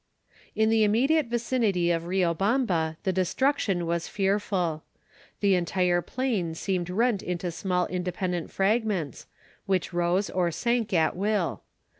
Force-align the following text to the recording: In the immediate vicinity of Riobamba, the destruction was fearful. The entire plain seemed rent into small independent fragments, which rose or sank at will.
In 0.55 0.71
the 0.71 0.83
immediate 0.83 1.27
vicinity 1.27 1.91
of 1.91 2.05
Riobamba, 2.05 2.97
the 3.03 3.13
destruction 3.13 3.85
was 3.85 4.07
fearful. 4.07 4.81
The 5.41 5.53
entire 5.53 6.01
plain 6.01 6.55
seemed 6.55 6.89
rent 6.89 7.21
into 7.21 7.51
small 7.51 7.85
independent 7.85 8.49
fragments, 8.49 9.27
which 9.67 9.93
rose 9.93 10.31
or 10.31 10.49
sank 10.49 10.91
at 10.91 11.15
will. 11.15 11.61